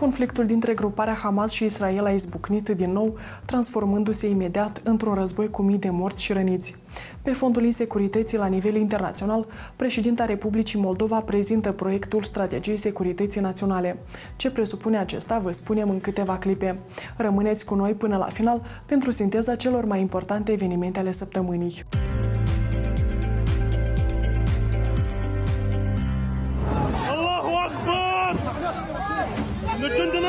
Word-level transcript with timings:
Conflictul 0.00 0.46
dintre 0.46 0.74
gruparea 0.74 1.14
Hamas 1.14 1.52
și 1.52 1.64
Israel 1.64 2.04
a 2.04 2.10
izbucnit 2.10 2.68
din 2.68 2.90
nou, 2.90 3.16
transformându-se 3.44 4.28
imediat 4.28 4.80
într-un 4.84 5.14
război 5.14 5.50
cu 5.50 5.62
mii 5.62 5.78
de 5.78 5.90
morți 5.90 6.22
și 6.22 6.32
răniți. 6.32 6.76
Pe 7.22 7.32
fondul 7.32 7.64
insecurității 7.64 8.38
la 8.38 8.46
nivel 8.46 8.74
internațional, 8.76 9.46
președinta 9.76 10.24
Republicii 10.24 10.80
Moldova 10.80 11.20
prezintă 11.20 11.72
proiectul 11.72 12.22
Strategiei 12.22 12.76
Securității 12.76 13.40
Naționale. 13.40 13.98
Ce 14.36 14.50
presupune 14.50 14.98
acesta, 14.98 15.38
vă 15.38 15.50
spunem 15.50 15.90
în 15.90 16.00
câteva 16.00 16.38
clipe. 16.38 16.78
Rămâneți 17.16 17.64
cu 17.64 17.74
noi 17.74 17.92
până 17.92 18.16
la 18.16 18.26
final 18.26 18.62
pentru 18.86 19.10
sinteza 19.10 19.54
celor 19.54 19.84
mai 19.84 20.00
importante 20.00 20.52
evenimente 20.52 20.98
ale 20.98 21.10
săptămânii. 21.10 21.84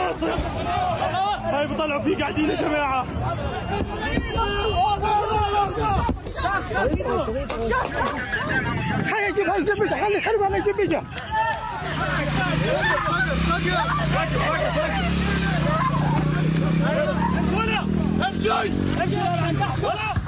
ناصر 0.09 0.33
هاي 1.57 1.67
بطلعوا 1.67 2.01
فيه 2.01 2.17
قاعدين 2.17 2.49
يا 2.49 2.55
جماعة. 2.55 3.05
هاي 9.13 9.33
جيب 9.33 9.47
هاي 9.49 9.63
جيب 9.63 9.89
خلي 9.89 10.21
خلي 10.21 10.47
أنا 10.47 10.59
جيب 10.59 10.79
اجا 10.79 11.03
امشي 18.27 18.51
امشي 18.51 20.18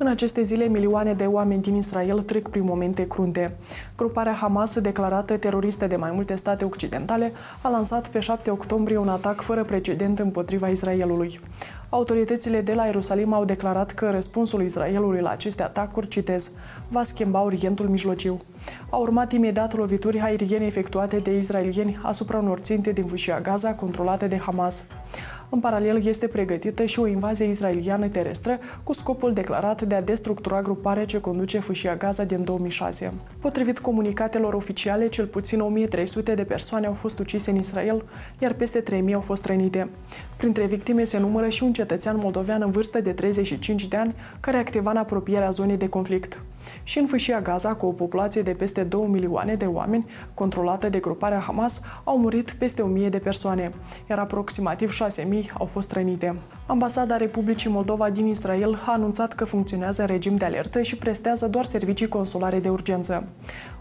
În 0.00 0.06
aceste 0.06 0.42
zile, 0.42 0.64
milioane 0.64 1.12
de 1.12 1.24
oameni 1.24 1.62
din 1.62 1.74
Israel 1.74 2.22
trec 2.22 2.48
prin 2.48 2.64
momente 2.64 3.06
crunte. 3.06 3.56
Gruparea 3.96 4.32
Hamas, 4.32 4.80
declarată 4.80 5.36
teroristă 5.36 5.86
de 5.86 5.96
mai 5.96 6.10
multe 6.10 6.34
state 6.34 6.64
occidentale, 6.64 7.32
a 7.60 7.68
lansat 7.68 8.08
pe 8.08 8.20
7 8.20 8.50
octombrie 8.50 8.96
un 8.96 9.08
atac 9.08 9.40
fără 9.40 9.64
precedent 9.64 10.18
împotriva 10.18 10.68
Israelului. 10.68 11.40
Autoritățile 11.90 12.60
de 12.60 12.74
la 12.74 12.84
Ierusalim 12.84 13.32
au 13.32 13.44
declarat 13.44 13.90
că 13.90 14.10
răspunsul 14.10 14.62
Israelului 14.62 15.20
la 15.20 15.30
aceste 15.30 15.62
atacuri, 15.62 16.08
citez, 16.08 16.50
va 16.88 17.02
schimba 17.02 17.42
Orientul 17.42 17.88
Mijlociu. 17.88 18.40
Au 18.90 19.02
urmat 19.02 19.32
imediat 19.32 19.76
lovituri 19.76 20.20
aeriene 20.20 20.66
efectuate 20.66 21.18
de 21.18 21.36
israelieni 21.36 21.98
asupra 22.02 22.38
unor 22.38 22.58
ținte 22.58 22.92
din 22.92 23.06
fâșia 23.06 23.40
Gaza 23.40 23.74
controlate 23.74 24.26
de 24.26 24.38
Hamas. 24.38 24.84
În 25.50 25.60
paralel, 25.60 26.04
este 26.06 26.26
pregătită 26.26 26.84
și 26.84 27.00
o 27.00 27.06
invazie 27.06 27.46
israeliană 27.46 28.08
terestră 28.08 28.58
cu 28.82 28.92
scopul 28.92 29.32
declarat 29.32 29.82
de 29.82 29.94
a 29.94 30.02
destructura 30.02 30.62
gruparea 30.62 31.04
ce 31.04 31.20
conduce 31.20 31.58
fâșia 31.58 31.96
Gaza 31.96 32.24
din 32.24 32.44
2006. 32.44 33.12
Potrivit 33.40 33.78
comunicatelor 33.78 34.54
oficiale, 34.54 35.08
cel 35.08 35.26
puțin 35.26 35.60
1300 35.60 36.34
de 36.34 36.44
persoane 36.44 36.86
au 36.86 36.92
fost 36.92 37.18
ucise 37.18 37.50
în 37.50 37.56
Israel, 37.56 38.04
iar 38.38 38.52
peste 38.52 38.80
3000 38.80 39.14
au 39.14 39.20
fost 39.20 39.44
rănite. 39.44 39.88
Printre 40.36 40.66
victime 40.66 41.04
se 41.04 41.18
numără 41.18 41.48
și 41.48 41.62
un 41.62 41.72
cetățean 41.78 42.16
moldovean 42.16 42.62
în 42.62 42.70
vârstă 42.70 43.00
de 43.00 43.12
35 43.12 43.86
de 43.86 43.96
ani, 43.96 44.14
care 44.40 44.56
activa 44.56 44.90
în 44.90 44.96
apropierea 44.96 45.50
zonei 45.50 45.76
de 45.76 45.88
conflict. 45.88 46.40
Și 46.82 46.98
în 46.98 47.06
fâșia 47.06 47.40
Gaza, 47.40 47.74
cu 47.74 47.86
o 47.86 47.92
populație 47.92 48.42
de 48.42 48.50
peste 48.50 48.82
2 48.82 49.06
milioane 49.06 49.54
de 49.54 49.64
oameni, 49.64 50.06
controlată 50.34 50.88
de 50.88 50.98
gruparea 50.98 51.38
Hamas, 51.38 51.80
au 52.04 52.18
murit 52.18 52.50
peste 52.50 52.82
1000 52.82 53.08
de 53.08 53.18
persoane, 53.18 53.70
iar 54.10 54.18
aproximativ 54.18 54.90
6000 54.90 55.50
au 55.58 55.66
fost 55.66 55.92
rănite. 55.92 56.36
Ambasada 56.66 57.16
Republicii 57.16 57.70
Moldova 57.70 58.10
din 58.10 58.26
Israel 58.26 58.82
a 58.86 58.92
anunțat 58.92 59.32
că 59.32 59.44
funcționează 59.44 60.00
în 60.00 60.06
regim 60.06 60.36
de 60.36 60.44
alertă 60.44 60.82
și 60.82 60.96
prestează 60.96 61.48
doar 61.48 61.64
servicii 61.64 62.08
consulare 62.08 62.60
de 62.60 62.68
urgență. 62.68 63.26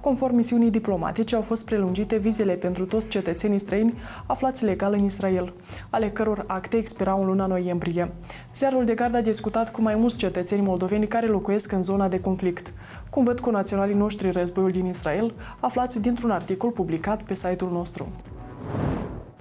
Conform 0.01 0.35
misiunii 0.35 0.71
diplomatice, 0.71 1.35
au 1.35 1.41
fost 1.41 1.65
prelungite 1.65 2.17
vizele 2.17 2.53
pentru 2.53 2.85
toți 2.85 3.09
cetățenii 3.09 3.59
străini 3.59 3.93
aflați 4.25 4.63
legal 4.63 4.93
în 4.93 5.03
Israel, 5.03 5.53
ale 5.89 6.09
căror 6.09 6.43
acte 6.47 6.77
expirau 6.77 7.19
în 7.21 7.25
luna 7.25 7.45
noiembrie. 7.45 8.11
Ziarul 8.55 8.85
de 8.85 8.93
gard 8.93 9.15
a 9.15 9.21
discutat 9.21 9.71
cu 9.71 9.81
mai 9.81 9.95
mulți 9.95 10.17
cetățeni 10.17 10.61
moldoveni 10.61 11.07
care 11.07 11.27
locuiesc 11.27 11.71
în 11.71 11.81
zona 11.81 12.07
de 12.07 12.19
conflict. 12.19 12.73
Cum 13.09 13.23
văd 13.23 13.39
cu 13.39 13.49
naționalii 13.49 13.95
noștri 13.95 14.31
războiul 14.31 14.71
din 14.71 14.85
Israel, 14.85 15.33
aflați 15.59 16.01
dintr-un 16.01 16.31
articol 16.31 16.71
publicat 16.71 17.23
pe 17.23 17.33
site-ul 17.33 17.71
nostru. 17.71 18.07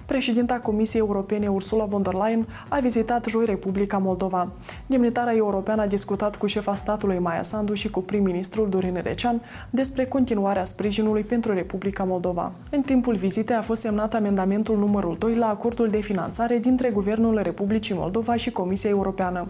Președinta 0.07 0.53
Comisiei 0.53 1.01
Europene 1.01 1.47
Ursula 1.47 1.85
von 1.85 2.01
der 2.01 2.13
Leyen 2.13 2.47
a 2.67 2.79
vizitat 2.79 3.25
joi 3.25 3.45
Republica 3.45 3.97
Moldova. 3.97 4.51
Demnitarea 4.85 5.35
europeană 5.35 5.81
a 5.81 5.87
discutat 5.87 6.35
cu 6.35 6.45
șefa 6.45 6.75
statului 6.75 7.19
Maia 7.19 7.41
Sandu 7.41 7.73
și 7.73 7.89
cu 7.89 8.01
prim-ministrul 8.01 8.69
Dorin 8.69 8.99
Recean 9.03 9.41
despre 9.69 10.05
continuarea 10.05 10.65
sprijinului 10.65 11.21
pentru 11.21 11.53
Republica 11.53 12.03
Moldova. 12.03 12.51
În 12.69 12.81
timpul 12.81 13.15
vizitei 13.15 13.55
a 13.55 13.61
fost 13.61 13.81
semnat 13.81 14.13
amendamentul 14.13 14.77
numărul 14.77 15.15
2 15.19 15.35
la 15.35 15.47
acordul 15.47 15.89
de 15.89 15.99
finanțare 15.99 16.57
dintre 16.57 16.89
Guvernul 16.89 17.39
Republicii 17.43 17.95
Moldova 17.95 18.35
și 18.35 18.51
Comisia 18.51 18.89
Europeană. 18.89 19.47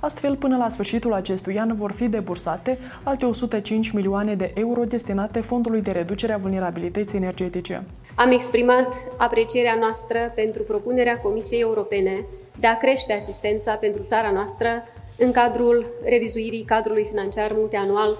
Astfel, 0.00 0.36
până 0.36 0.56
la 0.56 0.68
sfârșitul 0.68 1.12
acestui 1.12 1.58
an 1.58 1.74
vor 1.74 1.92
fi 1.92 2.08
debursate 2.08 2.78
alte 3.02 3.24
105 3.24 3.90
milioane 3.90 4.34
de 4.34 4.52
euro 4.54 4.84
destinate 4.84 5.40
Fondului 5.40 5.82
de 5.82 5.90
Reducere 5.90 6.32
a 6.32 6.38
Vulnerabilității 6.38 7.18
Energetice. 7.18 7.84
Am 8.18 8.30
exprimat 8.30 8.94
aprecierea 9.16 9.74
noastră 9.74 10.32
pentru 10.34 10.62
propunerea 10.62 11.20
Comisiei 11.20 11.60
Europene 11.60 12.24
de 12.60 12.66
a 12.66 12.76
crește 12.76 13.12
asistența 13.12 13.74
pentru 13.74 14.02
țara 14.02 14.30
noastră 14.30 14.84
în 15.18 15.32
cadrul 15.32 15.86
revizuirii 16.04 16.64
cadrului 16.64 17.06
financiar 17.10 17.52
multianual 17.54 18.18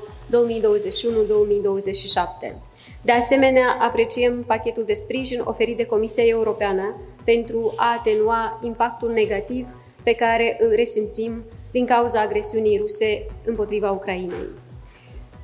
2021-2027. 2.51 2.55
De 3.03 3.13
asemenea, 3.13 3.77
apreciem 3.81 4.45
pachetul 4.47 4.85
de 4.85 4.95
sprijin 4.95 5.41
oferit 5.45 5.77
de 5.77 5.87
Comisia 5.87 6.25
Europeană 6.27 7.01
pentru 7.25 7.73
a 7.77 7.97
atenua 7.99 8.61
impactul 8.63 9.11
negativ 9.13 9.67
pe 10.03 10.13
care 10.13 10.57
îl 10.61 10.73
resimțim 10.75 11.45
din 11.71 11.87
cauza 11.87 12.21
agresiunii 12.21 12.79
ruse 12.79 13.27
împotriva 13.45 13.91
Ucrainei. 13.91 14.67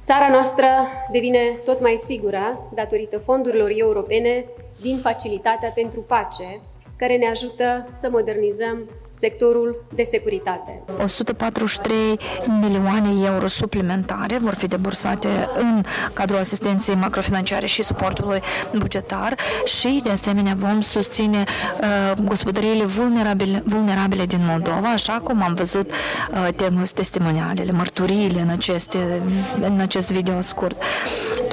Țara 0.05 0.29
noastră 0.29 0.67
devine 1.11 1.61
tot 1.65 1.81
mai 1.81 1.95
sigură 1.97 2.71
datorită 2.75 3.19
fondurilor 3.19 3.71
europene 3.75 4.45
din 4.81 4.99
Facilitatea 4.99 5.71
pentru 5.71 6.01
Pace, 6.01 6.61
care 6.97 7.17
ne 7.17 7.29
ajută 7.31 7.89
să 7.91 8.09
modernizăm 8.11 8.79
sectorul 9.15 9.85
de 9.95 10.03
securitate. 10.03 10.83
143 11.03 12.19
milioane 12.61 13.27
euro 13.27 13.47
suplimentare 13.47 14.39
vor 14.39 14.55
fi 14.55 14.67
debursate 14.67 15.29
în 15.59 15.83
cadrul 16.13 16.39
asistenței 16.39 16.95
macrofinanciare 16.95 17.67
și 17.67 17.83
suportului 17.83 18.41
bugetar 18.79 19.39
și, 19.65 20.01
de 20.05 20.11
asemenea, 20.11 20.55
vom 20.57 20.81
susține 20.81 21.45
uh, 21.81 22.25
gospodăriile 22.25 22.85
vulnerabile, 22.85 23.63
vulnerabile 23.67 24.25
din 24.25 24.41
Moldova, 24.47 24.89
așa 24.89 25.13
cum 25.13 25.43
am 25.43 25.55
văzut 25.55 25.91
uh, 25.91 26.85
testimonialele, 26.95 27.73
mărturiile 27.73 28.41
în, 28.41 28.49
aceste, 28.49 29.23
în 29.61 29.81
acest 29.81 30.13
video 30.13 30.41
scurt. 30.41 30.83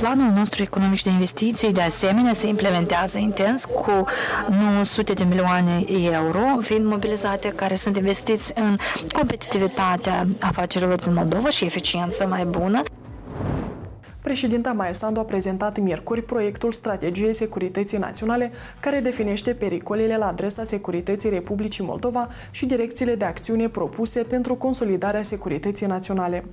Planul 0.01 0.31
nostru 0.35 0.61
economic 0.61 0.97
și 0.97 1.03
de 1.03 1.09
investiții, 1.09 1.73
de 1.73 1.81
asemenea, 1.81 2.33
se 2.33 2.47
implementează 2.47 3.17
intens 3.17 3.65
cu 3.65 4.05
900 4.49 5.13
de 5.13 5.23
milioane 5.23 5.83
euro 6.11 6.57
fiind 6.59 6.85
mobilizate 6.85 7.49
care 7.49 7.75
sunt 7.75 7.97
investiți 7.97 8.51
în 8.55 8.77
competitivitatea 9.11 10.23
afacerilor 10.39 10.99
din 10.99 11.13
Moldova 11.13 11.49
și 11.49 11.65
eficiență 11.65 12.27
mai 12.27 12.45
bună. 12.45 12.83
Președinta 14.21 14.71
Maia 14.71 14.93
Sandu 14.93 15.19
a 15.19 15.23
prezentat 15.23 15.79
miercuri 15.79 16.21
proiectul 16.21 16.71
Strategiei 16.71 17.33
Securității 17.33 17.97
Naționale, 17.97 18.51
care 18.79 18.99
definește 18.99 19.53
pericolele 19.53 20.17
la 20.17 20.27
adresa 20.27 20.63
securității 20.63 21.29
Republicii 21.29 21.85
Moldova 21.85 22.27
și 22.51 22.65
direcțiile 22.65 23.15
de 23.15 23.25
acțiune 23.25 23.69
propuse 23.69 24.21
pentru 24.21 24.55
consolidarea 24.55 25.21
securității 25.21 25.87
naționale. 25.87 26.45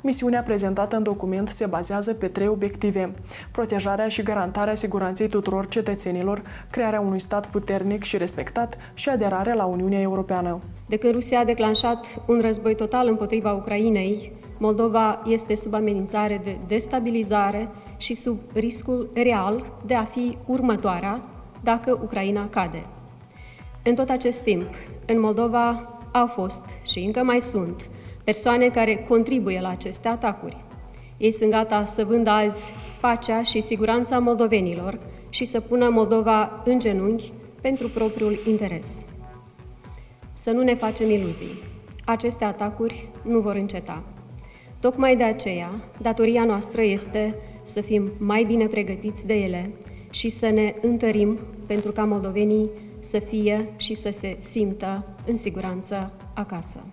Misiunea 0.00 0.42
prezentată 0.42 0.96
în 0.96 1.02
document 1.02 1.48
se 1.48 1.66
bazează 1.66 2.14
pe 2.14 2.28
trei 2.28 2.48
obiective. 2.48 3.12
Protejarea 3.50 4.08
și 4.08 4.22
garantarea 4.22 4.74
siguranței 4.74 5.28
tuturor 5.28 5.68
cetățenilor, 5.68 6.42
crearea 6.70 7.00
unui 7.00 7.20
stat 7.20 7.46
puternic 7.46 8.02
și 8.02 8.16
respectat 8.16 8.76
și 8.94 9.08
aderarea 9.08 9.54
la 9.54 9.64
Uniunea 9.64 10.00
Europeană. 10.00 10.58
De 10.88 10.96
când 10.96 11.12
Rusia 11.12 11.38
a 11.38 11.44
declanșat 11.44 12.06
un 12.26 12.40
război 12.40 12.74
total 12.74 13.08
împotriva 13.08 13.52
Ucrainei, 13.52 14.32
Moldova 14.58 15.22
este 15.26 15.54
sub 15.54 15.74
amenințare 15.74 16.40
de 16.44 16.56
destabilizare 16.66 17.68
și 17.96 18.14
sub 18.14 18.38
riscul 18.52 19.10
real 19.14 19.72
de 19.86 19.94
a 19.94 20.04
fi 20.04 20.36
următoarea 20.46 21.20
dacă 21.62 21.98
Ucraina 22.02 22.48
cade. 22.48 22.82
În 23.82 23.94
tot 23.94 24.08
acest 24.08 24.42
timp, 24.42 24.68
în 25.06 25.20
Moldova 25.20 25.98
au 26.12 26.26
fost 26.26 26.60
și 26.82 26.98
încă 26.98 27.22
mai 27.22 27.40
sunt 27.40 27.88
persoane 28.24 28.68
care 28.68 29.04
contribuie 29.08 29.60
la 29.60 29.68
aceste 29.68 30.08
atacuri. 30.08 30.64
Ei 31.16 31.32
sunt 31.32 31.50
gata 31.50 31.84
să 31.84 32.04
vândă 32.04 32.30
azi 32.30 32.70
pacea 33.00 33.42
și 33.42 33.60
siguranța 33.60 34.18
moldovenilor 34.18 34.98
și 35.30 35.44
să 35.44 35.60
pună 35.60 35.88
Moldova 35.88 36.62
în 36.64 36.78
genunchi 36.78 37.32
pentru 37.60 37.88
propriul 37.88 38.38
interes. 38.46 39.04
Să 40.34 40.50
nu 40.50 40.62
ne 40.62 40.74
facem 40.74 41.10
iluzii. 41.10 41.62
Aceste 42.04 42.44
atacuri 42.44 43.10
nu 43.22 43.38
vor 43.38 43.54
înceta. 43.54 44.02
Tocmai 44.80 45.16
de 45.16 45.22
aceea, 45.22 45.70
datoria 46.00 46.44
noastră 46.44 46.82
este 46.82 47.34
să 47.64 47.80
fim 47.80 48.10
mai 48.18 48.44
bine 48.44 48.66
pregătiți 48.66 49.26
de 49.26 49.34
ele 49.34 49.70
și 50.10 50.30
să 50.30 50.48
ne 50.48 50.74
întărim 50.82 51.38
pentru 51.66 51.92
ca 51.92 52.04
moldovenii 52.04 52.70
să 53.00 53.18
fie 53.18 53.68
și 53.76 53.94
să 53.94 54.10
se 54.12 54.36
simtă 54.38 55.04
în 55.26 55.36
siguranță 55.36 56.12
acasă 56.34 56.84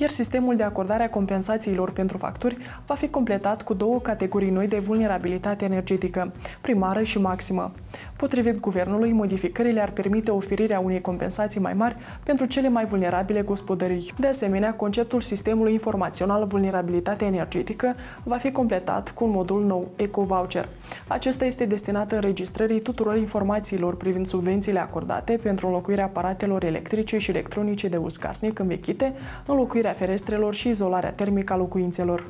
iar 0.00 0.10
sistemul 0.10 0.56
de 0.56 0.62
acordare 0.62 1.02
a 1.02 1.10
compensațiilor 1.10 1.90
pentru 1.90 2.16
facturi 2.16 2.56
va 2.86 2.94
fi 2.94 3.08
completat 3.08 3.62
cu 3.62 3.74
două 3.74 4.00
categorii 4.00 4.50
noi 4.50 4.68
de 4.68 4.78
vulnerabilitate 4.78 5.64
energetică, 5.64 6.32
primară 6.60 7.02
și 7.02 7.18
maximă. 7.18 7.72
Potrivit 8.18 8.60
guvernului, 8.60 9.12
modificările 9.12 9.80
ar 9.80 9.90
permite 9.90 10.30
oferirea 10.30 10.80
unei 10.80 11.00
compensații 11.00 11.60
mai 11.60 11.72
mari 11.74 11.96
pentru 12.22 12.46
cele 12.46 12.68
mai 12.68 12.84
vulnerabile 12.84 13.42
gospodării. 13.42 14.12
De 14.18 14.26
asemenea, 14.26 14.74
conceptul 14.74 15.20
sistemului 15.20 15.72
informațional 15.72 16.46
vulnerabilitate 16.46 17.24
energetică 17.24 17.94
va 18.22 18.36
fi 18.36 18.50
completat 18.52 19.10
cu 19.10 19.24
un 19.24 19.30
modul 19.30 19.64
nou, 19.64 19.88
EcoVoucher. 19.96 20.68
Acesta 21.06 21.44
este 21.44 21.64
destinat 21.64 22.12
înregistrării 22.12 22.80
tuturor 22.80 23.16
informațiilor 23.16 23.96
privind 23.96 24.26
subvențiile 24.26 24.80
acordate 24.80 25.38
pentru 25.42 25.66
înlocuirea 25.66 26.04
aparatelor 26.04 26.64
electrice 26.64 27.18
și 27.18 27.30
electronice 27.30 27.88
de 27.88 27.96
uz 27.96 28.16
casnic 28.16 28.58
învechite, 28.58 29.14
înlocuirea 29.46 29.92
ferestrelor 29.92 30.54
și 30.54 30.68
izolarea 30.68 31.12
termică 31.12 31.52
a 31.52 31.56
locuințelor 31.56 32.24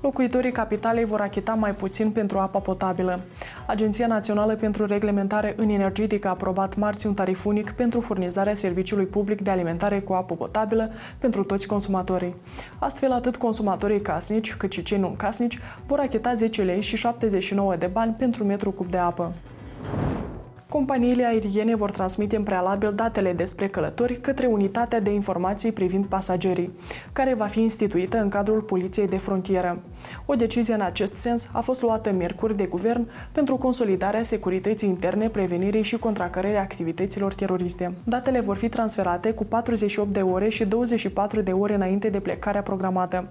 locuitorii 0.00 0.52
capitalei 0.52 1.04
vor 1.04 1.20
achita 1.20 1.54
mai 1.54 1.74
puțin 1.74 2.10
pentru 2.10 2.38
apa 2.38 2.58
potabilă. 2.58 3.20
Agenția 3.66 4.06
Națională 4.06 4.54
pentru 4.54 4.86
Reglementare 4.86 5.54
în 5.56 5.68
Energetică 5.68 6.28
a 6.28 6.30
aprobat 6.30 6.76
marți 6.76 7.06
un 7.06 7.14
tarif 7.14 7.44
unic 7.44 7.70
pentru 7.70 8.00
furnizarea 8.00 8.54
serviciului 8.54 9.04
public 9.04 9.40
de 9.40 9.50
alimentare 9.50 10.00
cu 10.00 10.12
apă 10.12 10.34
potabilă 10.34 10.90
pentru 11.18 11.44
toți 11.44 11.66
consumatorii. 11.66 12.36
Astfel, 12.78 13.12
atât 13.12 13.36
consumatorii 13.36 14.00
casnici 14.00 14.54
cât 14.54 14.72
și 14.72 14.82
cei 14.82 14.98
non-casnici 14.98 15.58
vor 15.86 15.98
achita 15.98 16.34
10 16.34 16.62
lei 16.62 16.80
și 16.80 16.96
79 16.96 17.76
de 17.76 17.86
bani 17.86 18.14
pentru 18.18 18.44
metru 18.44 18.70
cub 18.70 18.90
de 18.90 18.98
apă. 18.98 19.32
Companiile 20.70 21.26
aeriene 21.26 21.74
vor 21.74 21.90
transmite 21.90 22.36
în 22.36 22.42
prealabil 22.42 22.92
datele 22.94 23.32
despre 23.32 23.68
călători 23.68 24.20
către 24.20 24.46
Unitatea 24.46 25.00
de 25.00 25.10
Informații 25.10 25.72
privind 25.72 26.04
pasagerii, 26.04 26.72
care 27.12 27.34
va 27.34 27.46
fi 27.46 27.60
instituită 27.60 28.20
în 28.20 28.28
cadrul 28.28 28.60
Poliției 28.60 29.08
de 29.08 29.16
Frontieră. 29.18 29.78
O 30.26 30.34
decizie 30.34 30.74
în 30.74 30.80
acest 30.80 31.16
sens 31.16 31.48
a 31.52 31.60
fost 31.60 31.82
luată 31.82 32.10
miercuri 32.10 32.56
de 32.56 32.66
guvern 32.66 33.08
pentru 33.32 33.56
consolidarea 33.56 34.22
securității 34.22 34.88
interne, 34.88 35.28
prevenirii 35.28 35.82
și 35.82 35.98
contracărării 35.98 36.56
activităților 36.56 37.34
teroriste. 37.34 37.92
Datele 38.04 38.40
vor 38.40 38.56
fi 38.56 38.68
transferate 38.68 39.32
cu 39.32 39.44
48 39.44 40.12
de 40.12 40.20
ore 40.20 40.48
și 40.48 40.64
24 40.64 41.40
de 41.40 41.52
ore 41.52 41.74
înainte 41.74 42.08
de 42.08 42.20
plecarea 42.20 42.62
programată. 42.62 43.28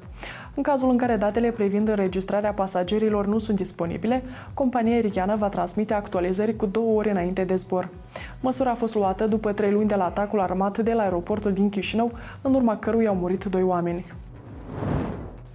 În 0.55 0.63
cazul 0.63 0.89
în 0.89 0.97
care 0.97 1.15
datele 1.15 1.51
privind 1.51 1.87
înregistrarea 1.87 2.53
pasagerilor 2.53 3.27
nu 3.27 3.37
sunt 3.37 3.57
disponibile, 3.57 4.23
compania 4.53 4.93
aeriană 4.93 5.35
va 5.35 5.49
transmite 5.49 5.93
actualizări 5.93 6.55
cu 6.55 6.65
două 6.65 6.97
ore 6.97 7.09
înainte 7.09 7.27
de 7.33 7.55
zbor. 7.55 7.89
Măsura 8.39 8.71
a 8.71 8.75
fost 8.75 8.95
luată 8.95 9.27
după 9.27 9.53
trei 9.53 9.71
luni 9.71 9.87
de 9.87 9.95
la 9.95 10.05
atacul 10.05 10.39
armat 10.39 10.77
de 10.77 10.93
la 10.93 11.01
aeroportul 11.01 11.53
din 11.53 11.69
Chișinău, 11.69 12.11
în 12.41 12.53
urma 12.53 12.77
căruia 12.77 13.09
au 13.09 13.15
murit 13.15 13.43
doi 13.43 13.63
oameni. 13.63 14.05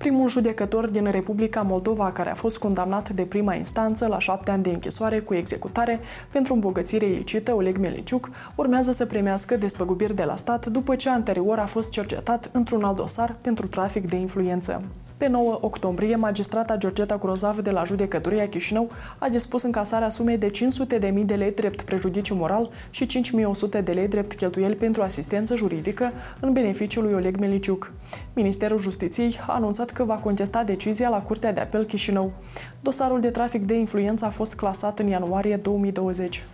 Primul 0.04 0.28
judecător 0.28 0.86
din 0.86 1.10
Republica 1.10 1.62
Moldova, 1.62 2.10
care 2.12 2.30
a 2.30 2.34
fost 2.34 2.58
condamnat 2.58 3.08
de 3.10 3.22
prima 3.22 3.54
instanță 3.54 4.06
la 4.06 4.18
șapte 4.18 4.50
ani 4.50 4.62
de 4.62 4.70
închisoare 4.70 5.20
cu 5.20 5.34
executare 5.34 6.00
pentru 6.32 6.54
îmbogățire 6.54 7.06
ilicită, 7.06 7.54
Oleg 7.54 7.78
Meliciuc, 7.78 8.28
urmează 8.54 8.92
să 8.92 9.06
primească 9.06 9.56
despăgubiri 9.56 10.14
de 10.14 10.24
la 10.24 10.36
stat 10.36 10.66
după 10.66 10.96
ce 10.96 11.10
anterior 11.10 11.58
a 11.58 11.66
fost 11.66 11.90
cercetat 11.90 12.50
într-un 12.52 12.84
alt 12.84 12.96
dosar 12.96 13.36
pentru 13.40 13.66
trafic 13.66 14.08
de 14.08 14.16
influență. 14.16 14.82
Pe 15.16 15.28
9 15.28 15.58
octombrie, 15.60 16.16
magistrata 16.16 16.76
Georgeta 16.76 17.16
Grozav 17.16 17.58
de 17.58 17.70
la 17.70 17.84
Judecătoria 17.84 18.48
Chișinău 18.48 18.90
a 19.18 19.28
dispus 19.28 19.62
încasarea 19.62 20.08
sumei 20.08 20.38
de 20.38 20.50
500.000 20.50 21.24
de 21.24 21.34
lei 21.34 21.52
drept 21.52 21.82
prejudiciu 21.82 22.34
moral 22.34 22.70
și 22.90 23.06
5.100 23.06 23.84
de 23.84 23.92
lei 23.92 24.08
drept 24.08 24.34
cheltuieli 24.34 24.74
pentru 24.74 25.02
asistență 25.02 25.56
juridică 25.56 26.12
în 26.40 26.52
beneficiul 26.52 27.02
lui 27.02 27.14
Oleg 27.14 27.36
Meliciuc. 27.38 27.92
Ministerul 28.32 28.78
Justiției 28.78 29.38
a 29.46 29.54
anunțat 29.54 29.90
că 29.90 30.04
va 30.04 30.14
contesta 30.14 30.64
decizia 30.64 31.08
la 31.08 31.22
Curtea 31.22 31.52
de 31.52 31.60
Apel 31.60 31.84
Chișinău. 31.84 32.32
Dosarul 32.80 33.20
de 33.20 33.30
trafic 33.30 33.64
de 33.64 33.74
influență 33.74 34.24
a 34.24 34.30
fost 34.30 34.54
clasat 34.54 34.98
în 34.98 35.06
ianuarie 35.06 35.56
2020. 35.56 36.44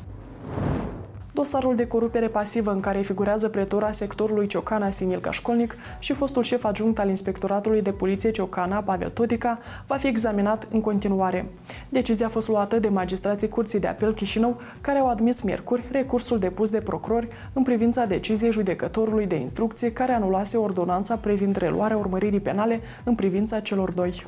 Dosarul 1.41 1.77
de 1.77 1.87
corupere 1.87 2.27
pasivă 2.27 2.71
în 2.71 2.81
care 2.81 3.01
figurează 3.01 3.49
pretora 3.49 3.93
sectorului 3.93 4.47
Ciocana 4.47 4.91
Simil 4.91 5.21
Cașcolnic 5.21 5.77
și 5.99 6.13
fostul 6.13 6.43
șef 6.43 6.65
adjunct 6.65 6.99
al 6.99 7.09
Inspectoratului 7.09 7.83
de 7.83 7.93
Poliție 7.93 8.31
Ciocana, 8.31 8.83
Pavel 8.83 9.11
Todica, 9.11 9.59
va 9.87 9.97
fi 9.97 10.07
examinat 10.07 10.67
în 10.71 10.81
continuare. 10.81 11.47
Decizia 11.89 12.27
a 12.27 12.29
fost 12.29 12.49
luată 12.49 12.79
de 12.79 12.89
magistrații 12.89 13.49
Curții 13.49 13.81
de 13.81 13.87
Apel 13.87 14.15
Chișinău, 14.15 14.61
care 14.81 14.99
au 14.99 15.09
admis 15.09 15.41
miercuri 15.41 15.85
recursul 15.91 16.39
depus 16.39 16.71
de 16.71 16.81
procurori 16.81 17.29
în 17.53 17.63
privința 17.63 18.05
deciziei 18.05 18.53
judecătorului 18.53 19.27
de 19.27 19.37
instrucție 19.37 19.93
care 19.93 20.13
anulase 20.13 20.57
ordonanța 20.57 21.17
privind 21.17 21.57
reluarea 21.57 21.97
urmăririi 21.97 22.41
penale 22.41 22.81
în 23.05 23.15
privința 23.15 23.61
celor 23.61 23.93
doi. 23.93 24.25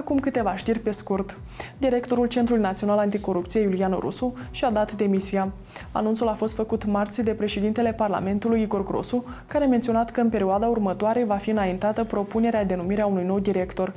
Acum 0.00 0.18
câteva 0.18 0.56
știri 0.56 0.78
pe 0.78 0.90
scurt. 0.90 1.36
Directorul 1.78 2.26
Centrului 2.26 2.62
Național 2.62 2.98
Anticorupție, 2.98 3.60
Iulian 3.60 3.92
Rusu, 3.92 4.34
și-a 4.50 4.70
dat 4.70 4.92
demisia. 4.92 5.52
Anunțul 5.92 6.28
a 6.28 6.32
fost 6.32 6.54
făcut 6.54 6.84
marți 6.84 7.22
de 7.22 7.30
președintele 7.30 7.92
Parlamentului, 7.92 8.62
Igor 8.62 8.84
Grosu, 8.84 9.24
care 9.46 9.64
a 9.64 9.68
menționat 9.68 10.10
că 10.10 10.20
în 10.20 10.28
perioada 10.28 10.66
următoare 10.66 11.24
va 11.24 11.36
fi 11.36 11.50
înaintată 11.50 12.04
propunerea 12.04 12.64
de 12.64 12.74
numire 12.74 13.00
a 13.00 13.06
unui 13.06 13.24
nou 13.24 13.38
director. 13.38 13.92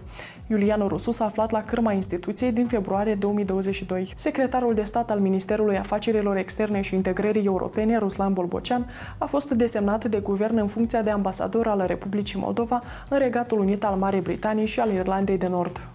Iulian 0.48 0.88
Rusu 0.88 1.12
s-a 1.12 1.26
aflat 1.26 1.52
la 1.52 1.62
cârma 1.64 1.92
instituției 1.92 2.52
din 2.52 2.68
februarie 2.68 3.16
2022. 3.16 4.14
Secretarul 4.16 4.74
de 4.74 4.84
stat 4.84 5.12
al 5.12 5.20
Ministerului 5.20 5.78
Afacerilor 5.78 6.38
Externe 6.38 6.82
și 6.82 6.96
Integrării 6.96 7.46
Europene, 7.46 7.98
Ruslan 7.98 8.34
Bolbocean, 8.34 8.90
a 9.18 9.26
fost 9.26 9.50
desemnat 9.50 10.06
de 10.06 10.20
guvern 10.20 10.58
în 10.58 10.68
funcția 10.68 11.02
de 11.02 11.10
ambasador 11.10 11.68
al 11.68 11.84
Republicii 11.88 12.40
Moldova 12.40 12.84
în 13.10 13.18
Regatul 13.18 13.60
Unit 13.60 13.84
al 13.84 13.96
Marii 13.96 14.22
Britanii 14.22 14.66
și 14.66 14.80
al 14.80 14.92
Irlandei 14.92 15.38
de 15.38 15.48
Nord 15.48 15.93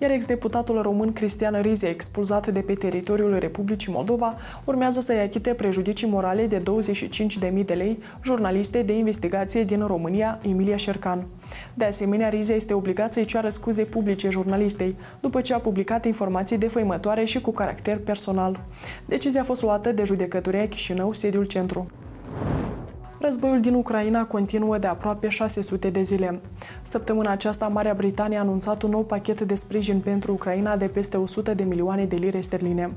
iar 0.00 0.10
ex-deputatul 0.10 0.82
român 0.82 1.12
Cristian 1.12 1.60
Rize, 1.62 1.88
expulzat 1.88 2.46
de 2.46 2.60
pe 2.60 2.74
teritoriul 2.74 3.38
Republicii 3.38 3.92
Moldova, 3.92 4.36
urmează 4.64 5.00
să-i 5.00 5.18
achite 5.18 5.50
prejudicii 5.50 6.08
morale 6.08 6.46
de 6.46 6.62
25.000 6.62 7.64
de 7.64 7.74
lei 7.74 7.98
jurnaliste 8.24 8.82
de 8.82 8.96
investigație 8.96 9.64
din 9.64 9.86
România, 9.86 10.38
Emilia 10.42 10.76
Șercan. 10.76 11.26
De 11.74 11.84
asemenea, 11.84 12.28
Rize 12.28 12.54
este 12.54 12.74
obligat 12.74 13.12
să-i 13.12 13.24
ceară 13.24 13.48
scuze 13.48 13.84
publice 13.84 14.30
jurnalistei, 14.30 14.96
după 15.20 15.40
ce 15.40 15.54
a 15.54 15.58
publicat 15.58 16.04
informații 16.04 16.58
defăimătoare 16.58 17.24
și 17.24 17.40
cu 17.40 17.50
caracter 17.50 17.98
personal. 17.98 18.64
Decizia 19.06 19.40
a 19.40 19.44
fost 19.44 19.62
luată 19.62 19.92
de 19.92 20.04
judecătoria 20.04 20.68
Chișinău, 20.68 21.12
sediul 21.12 21.44
centru. 21.44 21.90
Războiul 23.22 23.60
din 23.60 23.74
Ucraina 23.74 24.24
continuă 24.24 24.78
de 24.78 24.86
aproape 24.86 25.28
600 25.28 25.90
de 25.90 26.02
zile. 26.02 26.40
Săptămâna 26.82 27.30
aceasta, 27.30 27.68
Marea 27.68 27.94
Britanie 27.94 28.36
a 28.36 28.40
anunțat 28.40 28.82
un 28.82 28.90
nou 28.90 29.04
pachet 29.04 29.40
de 29.40 29.54
sprijin 29.54 30.00
pentru 30.00 30.32
Ucraina 30.32 30.76
de 30.76 30.86
peste 30.86 31.16
100 31.16 31.54
de 31.54 31.62
milioane 31.62 32.04
de 32.04 32.16
lire 32.16 32.40
sterline. 32.40 32.90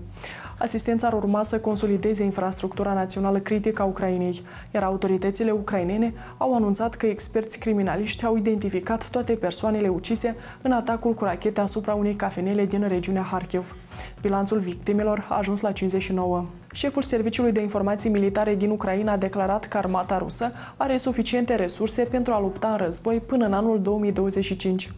Asistența 0.57 1.07
ar 1.07 1.13
urma 1.13 1.43
să 1.43 1.59
consolideze 1.59 2.23
infrastructura 2.23 2.93
națională 2.93 3.39
critică 3.39 3.81
a 3.81 3.85
Ucrainei, 3.85 4.41
iar 4.73 4.83
autoritățile 4.83 5.51
ucrainene 5.51 6.13
au 6.37 6.55
anunțat 6.55 6.95
că 6.95 7.05
experți 7.05 7.59
criminaliști 7.59 8.25
au 8.25 8.37
identificat 8.37 9.09
toate 9.09 9.33
persoanele 9.33 9.87
ucise 9.87 10.35
în 10.61 10.71
atacul 10.71 11.13
cu 11.13 11.23
rachete 11.23 11.61
asupra 11.61 11.93
unei 11.93 12.15
cafenele 12.15 12.65
din 12.65 12.87
regiunea 12.87 13.21
Harkiv. 13.21 13.75
Bilanțul 14.21 14.59
victimelor 14.59 15.27
a 15.29 15.37
ajuns 15.37 15.61
la 15.61 15.71
59. 15.71 16.45
Șeful 16.73 17.01
Serviciului 17.01 17.51
de 17.51 17.61
Informații 17.61 18.09
Militare 18.09 18.55
din 18.55 18.69
Ucraina 18.69 19.11
a 19.11 19.17
declarat 19.17 19.65
că 19.65 19.77
armata 19.77 20.17
rusă 20.17 20.51
are 20.77 20.97
suficiente 20.97 21.55
resurse 21.55 22.03
pentru 22.03 22.33
a 22.33 22.39
lupta 22.39 22.67
în 22.67 22.77
război 22.77 23.19
până 23.19 23.45
în 23.45 23.53
anul 23.53 23.81
2025. 23.81 24.91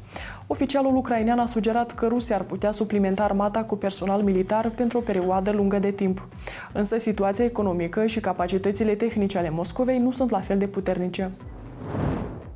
Oficialul 0.47 0.95
ucrainean 0.95 1.39
a 1.39 1.45
sugerat 1.45 1.91
că 1.91 2.07
Rusia 2.07 2.35
ar 2.35 2.41
putea 2.41 2.71
suplimenta 2.71 3.23
armata 3.23 3.63
cu 3.63 3.75
personal 3.75 4.21
militar 4.21 4.69
pentru 4.69 4.97
o 4.97 5.01
perioadă 5.01 5.51
lungă 5.51 5.79
de 5.79 5.91
timp. 5.91 6.27
Însă 6.73 6.97
situația 6.97 7.45
economică 7.45 8.05
și 8.05 8.19
capacitățile 8.19 8.95
tehnice 8.95 9.37
ale 9.37 9.49
Moscovei 9.49 9.97
nu 9.97 10.11
sunt 10.11 10.29
la 10.29 10.39
fel 10.39 10.57
de 10.57 10.67
puternice. 10.67 11.31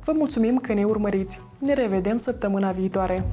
Vă 0.04 0.12
mulțumim 0.16 0.56
că 0.56 0.72
ne 0.72 0.84
urmăriți. 0.84 1.40
Ne 1.58 1.74
revedem 1.74 2.16
săptămâna 2.16 2.70
viitoare. 2.70 3.24